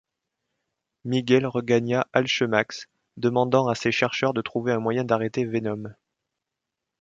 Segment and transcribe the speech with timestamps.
[1.05, 5.93] Miguel regagna Alchemax, demandant à ses chercheurs de trouver un moyen d’arrêter Venom.